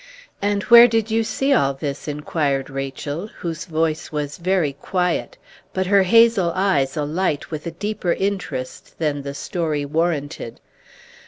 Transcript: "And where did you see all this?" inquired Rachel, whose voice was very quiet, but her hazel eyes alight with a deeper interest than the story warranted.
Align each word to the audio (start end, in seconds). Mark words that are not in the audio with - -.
"And 0.41 0.63
where 0.63 0.87
did 0.87 1.11
you 1.11 1.23
see 1.23 1.53
all 1.53 1.75
this?" 1.75 2.07
inquired 2.07 2.71
Rachel, 2.71 3.27
whose 3.27 3.65
voice 3.65 4.11
was 4.11 4.39
very 4.39 4.73
quiet, 4.73 5.37
but 5.73 5.85
her 5.85 6.01
hazel 6.01 6.51
eyes 6.55 6.97
alight 6.97 7.51
with 7.51 7.67
a 7.67 7.71
deeper 7.77 8.13
interest 8.13 8.97
than 8.97 9.21
the 9.21 9.35
story 9.35 9.85
warranted. 9.85 10.59